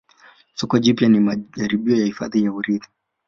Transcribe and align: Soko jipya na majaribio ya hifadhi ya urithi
Soko 0.59 0.75
jipya 0.83 1.09
na 1.09 1.21
majaribio 1.21 1.95
ya 1.99 2.05
hifadhi 2.05 2.43
ya 2.43 2.51
urithi 2.53 2.89